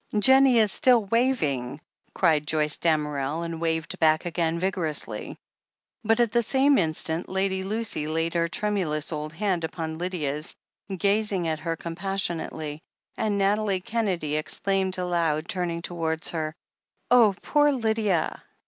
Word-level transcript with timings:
"Jennie 0.17 0.57
is 0.57 0.71
still 0.71 1.05
waving!" 1.05 1.79
cried 2.15 2.47
Joyce 2.47 2.77
Damerel, 2.79 3.43
and 3.43 3.61
waved 3.61 3.99
back 3.99 4.25
again 4.25 4.57
vigorously. 4.57 5.37
But 6.03 6.19
at 6.19 6.31
the 6.31 6.41
same 6.41 6.79
instant 6.79 7.29
Lady 7.29 7.61
Lucy 7.61 8.07
laid 8.07 8.33
her 8.33 8.47
trem 8.47 8.77
ulous 8.77 9.13
old 9.13 9.31
hand 9.33 9.63
upon 9.63 9.99
Lydia's, 9.99 10.55
gazing 10.89 11.47
at 11.47 11.59
her 11.59 11.75
compas 11.75 12.23
sionately, 12.23 12.79
and 13.15 13.37
Nathalie 13.37 13.79
Kennedy 13.81 14.37
exclaimed 14.37 14.97
aloud, 14.97 15.47
turn 15.47 15.69
ing 15.69 15.83
towards 15.83 16.31
her: 16.31 16.55
"Oh, 17.11 17.35
poor 17.43 17.71
Lydia 17.71 18.41